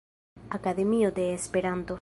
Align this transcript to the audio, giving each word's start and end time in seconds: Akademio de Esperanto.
Akademio 0.57 1.09
de 1.11 1.25
Esperanto. 1.31 1.89